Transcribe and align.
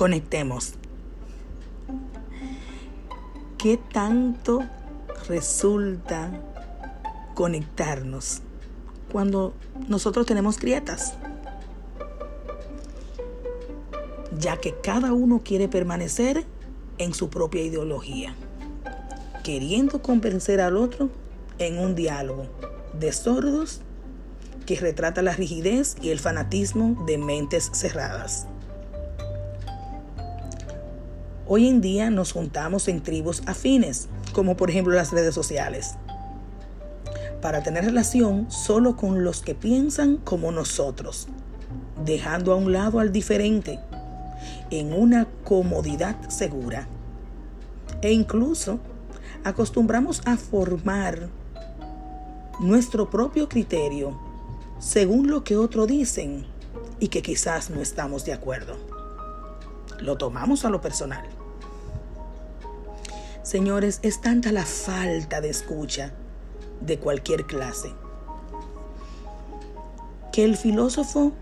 conectemos. 0.00 0.72
¿Qué 3.58 3.78
tanto 3.92 4.62
resulta 5.28 6.30
conectarnos 7.34 8.40
cuando 9.12 9.52
nosotros 9.88 10.24
tenemos 10.24 10.58
grietas? 10.58 11.16
Ya 14.38 14.56
que 14.56 14.74
cada 14.82 15.12
uno 15.12 15.42
quiere 15.44 15.68
permanecer 15.68 16.46
en 16.96 17.12
su 17.12 17.28
propia 17.28 17.62
ideología, 17.62 18.34
queriendo 19.44 20.00
convencer 20.00 20.62
al 20.62 20.78
otro 20.78 21.10
en 21.58 21.78
un 21.78 21.94
diálogo 21.94 22.46
de 22.98 23.12
sordos 23.12 23.82
que 24.64 24.76
retrata 24.76 25.20
la 25.20 25.34
rigidez 25.34 25.94
y 26.00 26.08
el 26.08 26.20
fanatismo 26.20 27.04
de 27.04 27.18
mentes 27.18 27.70
cerradas. 27.74 28.46
Hoy 31.52 31.66
en 31.66 31.80
día 31.80 32.10
nos 32.10 32.30
juntamos 32.30 32.86
en 32.86 33.02
tribus 33.02 33.42
afines, 33.44 34.08
como 34.32 34.56
por 34.56 34.70
ejemplo 34.70 34.94
las 34.94 35.10
redes 35.10 35.34
sociales, 35.34 35.96
para 37.42 37.64
tener 37.64 37.84
relación 37.84 38.48
solo 38.52 38.94
con 38.94 39.24
los 39.24 39.40
que 39.40 39.56
piensan 39.56 40.18
como 40.18 40.52
nosotros, 40.52 41.26
dejando 42.04 42.52
a 42.52 42.54
un 42.54 42.72
lado 42.72 43.00
al 43.00 43.10
diferente 43.10 43.80
en 44.70 44.92
una 44.92 45.26
comodidad 45.42 46.14
segura. 46.28 46.86
E 48.00 48.12
incluso 48.12 48.78
acostumbramos 49.42 50.22
a 50.26 50.36
formar 50.36 51.30
nuestro 52.60 53.10
propio 53.10 53.48
criterio 53.48 54.16
según 54.78 55.28
lo 55.28 55.42
que 55.42 55.56
otros 55.56 55.88
dicen 55.88 56.46
y 57.00 57.08
que 57.08 57.22
quizás 57.22 57.70
no 57.70 57.80
estamos 57.80 58.24
de 58.24 58.34
acuerdo. 58.34 58.76
Lo 59.98 60.16
tomamos 60.16 60.64
a 60.64 60.70
lo 60.70 60.80
personal. 60.80 61.39
Señores, 63.42 64.00
es 64.02 64.20
tanta 64.20 64.52
la 64.52 64.64
falta 64.64 65.40
de 65.40 65.50
escucha 65.50 66.12
de 66.80 66.98
cualquier 66.98 67.46
clase 67.46 67.92
que 70.32 70.44
el 70.44 70.56
filósofo 70.56 71.32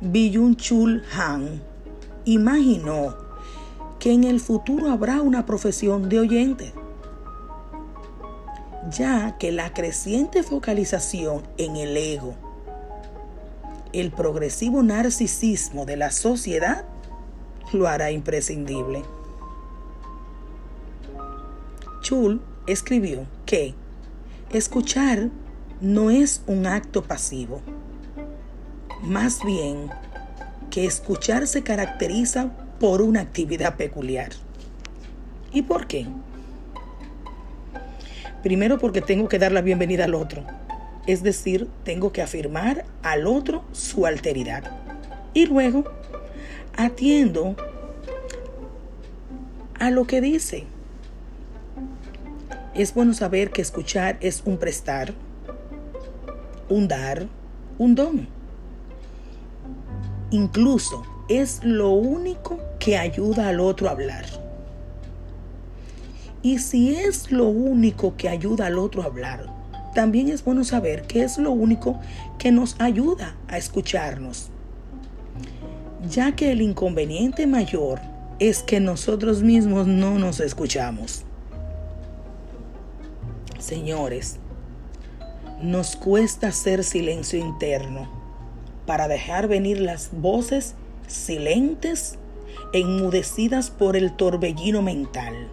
Byung 0.00 0.56
Chul 0.56 1.02
Han 1.16 1.62
imaginó 2.24 3.16
que 3.98 4.12
en 4.12 4.24
el 4.24 4.40
futuro 4.40 4.90
habrá 4.90 5.22
una 5.22 5.46
profesión 5.46 6.08
de 6.08 6.20
oyente 6.20 6.72
ya 8.90 9.36
que 9.38 9.52
la 9.52 9.72
creciente 9.72 10.42
focalización 10.42 11.42
en 11.56 11.76
el 11.76 11.96
ego, 11.96 12.34
el 13.92 14.10
progresivo 14.10 14.82
narcisismo 14.82 15.86
de 15.86 15.96
la 15.96 16.10
sociedad, 16.10 16.84
lo 17.72 17.86
hará 17.86 18.10
imprescindible. 18.10 19.02
Escribió 22.66 23.24
que 23.46 23.74
escuchar 24.50 25.30
no 25.80 26.10
es 26.10 26.42
un 26.46 26.66
acto 26.66 27.02
pasivo, 27.02 27.62
más 29.02 29.42
bien 29.42 29.88
que 30.70 30.84
escuchar 30.84 31.46
se 31.46 31.62
caracteriza 31.62 32.50
por 32.78 33.00
una 33.00 33.22
actividad 33.22 33.76
peculiar. 33.76 34.28
¿Y 35.54 35.62
por 35.62 35.86
qué? 35.86 36.06
Primero 38.42 38.78
porque 38.78 39.00
tengo 39.00 39.26
que 39.26 39.38
dar 39.38 39.52
la 39.52 39.62
bienvenida 39.62 40.04
al 40.04 40.14
otro. 40.14 40.44
Es 41.06 41.22
decir, 41.22 41.66
tengo 41.82 42.12
que 42.12 42.20
afirmar 42.20 42.84
al 43.02 43.26
otro 43.26 43.64
su 43.72 44.04
alteridad. 44.04 44.70
Y 45.32 45.46
luego 45.46 45.84
atiendo 46.76 47.56
a 49.80 49.90
lo 49.90 50.06
que 50.06 50.20
dice. 50.20 50.66
Es 52.74 52.94
bueno 52.94 53.12
saber 53.12 53.50
que 53.50 53.60
escuchar 53.60 54.16
es 54.22 54.42
un 54.46 54.56
prestar, 54.56 55.12
un 56.70 56.88
dar, 56.88 57.26
un 57.76 57.94
don. 57.94 58.28
Incluso 60.30 61.04
es 61.28 61.62
lo 61.62 61.90
único 61.90 62.58
que 62.78 62.96
ayuda 62.96 63.48
al 63.48 63.60
otro 63.60 63.88
a 63.88 63.90
hablar. 63.90 64.24
Y 66.40 66.60
si 66.60 66.94
es 66.96 67.30
lo 67.30 67.48
único 67.48 68.16
que 68.16 68.30
ayuda 68.30 68.68
al 68.68 68.78
otro 68.78 69.02
a 69.02 69.06
hablar, 69.06 69.46
también 69.94 70.30
es 70.30 70.42
bueno 70.42 70.64
saber 70.64 71.02
que 71.02 71.24
es 71.24 71.36
lo 71.36 71.50
único 71.50 72.00
que 72.38 72.52
nos 72.52 72.80
ayuda 72.80 73.36
a 73.48 73.58
escucharnos. 73.58 74.48
Ya 76.08 76.34
que 76.34 76.52
el 76.52 76.62
inconveniente 76.62 77.46
mayor 77.46 78.00
es 78.38 78.62
que 78.62 78.80
nosotros 78.80 79.42
mismos 79.42 79.86
no 79.86 80.18
nos 80.18 80.40
escuchamos. 80.40 81.26
Señores, 83.72 84.36
nos 85.62 85.96
cuesta 85.96 86.48
hacer 86.48 86.84
silencio 86.84 87.38
interno 87.38 88.06
para 88.84 89.08
dejar 89.08 89.48
venir 89.48 89.80
las 89.80 90.10
voces 90.12 90.74
silentes, 91.06 92.18
enmudecidas 92.74 93.70
por 93.70 93.96
el 93.96 94.12
torbellino 94.12 94.82
mental 94.82 95.48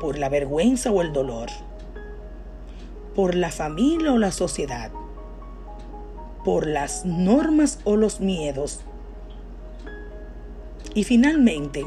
por 0.00 0.16
la 0.16 0.30
vergüenza 0.30 0.90
o 0.90 1.02
el 1.02 1.12
dolor, 1.12 1.50
por 3.14 3.34
la 3.34 3.50
familia 3.50 4.14
o 4.14 4.16
la 4.16 4.32
sociedad, 4.32 4.90
por 6.46 6.66
las 6.66 7.04
normas 7.04 7.78
o 7.84 7.94
los 7.96 8.20
miedos. 8.20 8.80
Y 10.94 11.04
finalmente, 11.04 11.84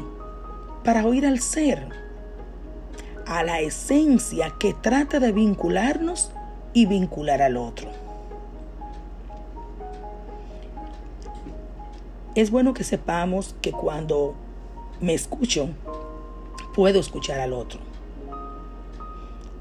para 0.84 1.04
oír 1.04 1.26
al 1.26 1.40
ser, 1.40 1.88
a 3.26 3.42
la 3.42 3.60
esencia 3.60 4.54
que 4.58 4.74
trata 4.74 5.20
de 5.20 5.32
vincularnos 5.32 6.30
y 6.72 6.86
vincular 6.86 7.42
al 7.42 7.56
otro. 7.56 7.88
Es 12.34 12.50
bueno 12.50 12.72
que 12.72 12.84
sepamos 12.84 13.54
que 13.60 13.72
cuando 13.72 14.34
me 15.00 15.14
escucho, 15.14 15.68
puedo 16.74 16.98
escuchar 16.98 17.40
al 17.40 17.52
otro 17.52 17.80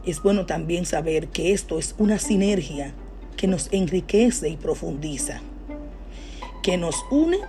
es 0.05 0.21
bueno 0.21 0.45
también 0.45 0.85
saber 0.85 1.27
que 1.27 1.53
esto 1.53 1.77
es 1.77 1.95
una 1.97 2.17
sinergia 2.17 2.93
que 3.37 3.47
nos 3.47 3.71
enriquece 3.71 4.49
y 4.49 4.57
profundiza, 4.57 5.41
que 6.63 6.77
nos 6.77 6.95
une 7.11 7.39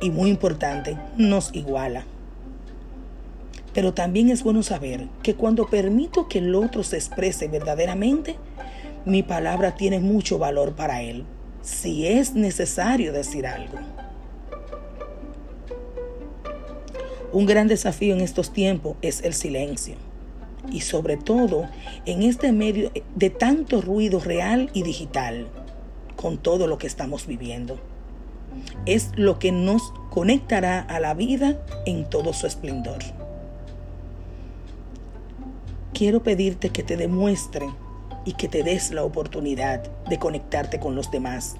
y 0.00 0.10
muy 0.10 0.30
importante, 0.30 0.96
nos 1.16 1.54
iguala. 1.54 2.04
Pero 3.76 3.92
también 3.92 4.30
es 4.30 4.42
bueno 4.42 4.62
saber 4.62 5.06
que 5.22 5.34
cuando 5.34 5.68
permito 5.68 6.28
que 6.28 6.38
el 6.38 6.54
otro 6.54 6.82
se 6.82 6.96
exprese 6.96 7.46
verdaderamente, 7.46 8.36
mi 9.04 9.22
palabra 9.22 9.74
tiene 9.74 10.00
mucho 10.00 10.38
valor 10.38 10.74
para 10.74 11.02
él, 11.02 11.24
si 11.60 12.06
es 12.06 12.32
necesario 12.32 13.12
decir 13.12 13.46
algo. 13.46 13.76
Un 17.34 17.44
gran 17.44 17.68
desafío 17.68 18.14
en 18.14 18.22
estos 18.22 18.50
tiempos 18.50 18.96
es 19.02 19.22
el 19.22 19.34
silencio 19.34 19.96
y 20.72 20.80
sobre 20.80 21.18
todo 21.18 21.68
en 22.06 22.22
este 22.22 22.52
medio 22.52 22.90
de 23.14 23.28
tanto 23.28 23.82
ruido 23.82 24.20
real 24.20 24.70
y 24.72 24.84
digital 24.84 25.48
con 26.16 26.38
todo 26.38 26.66
lo 26.66 26.78
que 26.78 26.86
estamos 26.86 27.26
viviendo. 27.26 27.78
Es 28.86 29.10
lo 29.16 29.38
que 29.38 29.52
nos 29.52 29.92
conectará 30.08 30.80
a 30.80 30.98
la 30.98 31.12
vida 31.12 31.62
en 31.84 32.08
todo 32.08 32.32
su 32.32 32.46
esplendor. 32.46 33.00
Quiero 35.96 36.22
pedirte 36.22 36.68
que 36.68 36.82
te 36.82 36.98
demuestre 36.98 37.70
y 38.26 38.34
que 38.34 38.48
te 38.48 38.62
des 38.62 38.90
la 38.90 39.02
oportunidad 39.02 39.82
de 40.04 40.18
conectarte 40.18 40.78
con 40.78 40.94
los 40.94 41.10
demás. 41.10 41.56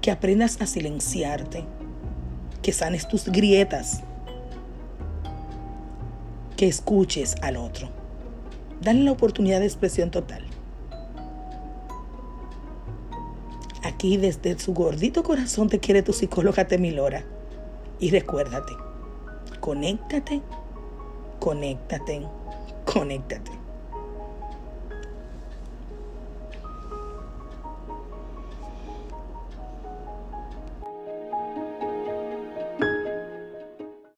Que 0.00 0.10
aprendas 0.10 0.62
a 0.62 0.66
silenciarte, 0.66 1.66
que 2.62 2.72
sanes 2.72 3.06
tus 3.06 3.26
grietas 3.26 4.02
que 6.56 6.68
escuches 6.68 7.34
al 7.42 7.58
otro. 7.58 7.90
Dale 8.80 9.02
la 9.02 9.12
oportunidad 9.12 9.60
de 9.60 9.66
expresión 9.66 10.10
total. 10.10 10.42
Aquí 13.82 14.16
desde 14.16 14.58
su 14.58 14.72
gordito 14.72 15.22
corazón 15.22 15.68
te 15.68 15.80
quiere 15.80 16.02
tu 16.02 16.14
psicóloga 16.14 16.66
Temilora. 16.66 17.24
Y 17.98 18.10
recuérdate, 18.10 18.72
conéctate, 19.60 20.40
conéctate, 21.40 22.26
conéctate. 22.84 23.59